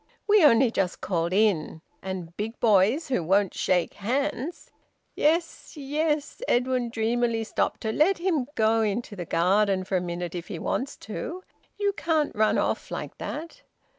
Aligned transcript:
We 0.25 0.43
only 0.43 0.71
just 0.71 0.99
called 0.99 1.31
in. 1.31 1.81
And 2.01 2.35
big 2.35 2.59
boys 2.59 3.09
who 3.09 3.21
won't 3.21 3.53
shake 3.53 3.93
hands" 3.93 4.71
"Yes, 5.15 5.77
yes!" 5.77 6.41
Edwin 6.47 6.89
dreamily 6.89 7.43
stopped 7.43 7.83
her. 7.83 7.91
"Let 7.91 8.17
him 8.17 8.47
go 8.55 8.81
into 8.81 9.15
the 9.15 9.25
garden 9.25 9.83
for 9.83 9.97
a 9.97 10.01
minute 10.01 10.33
if 10.33 10.47
he 10.47 10.57
wants 10.57 10.97
to. 11.05 11.43
You 11.77 11.93
can't 11.93 12.35
run 12.35 12.57
off 12.57 12.89
like 12.89 13.19
that! 13.19 13.61